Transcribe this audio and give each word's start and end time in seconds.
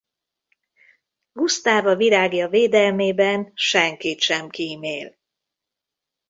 Gusztáv 1.31 1.85
a 1.85 1.95
virágja 1.95 2.47
védelmében 2.49 3.51
senkit 3.53 4.21
sem 4.21 4.49
kímél. 4.49 5.17